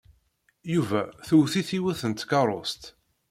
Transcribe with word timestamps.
Yuba 0.73 1.01
twet-it 1.27 1.69
yiwet 1.75 2.01
n 2.09 2.11
tkeṛṛust. 2.13 2.83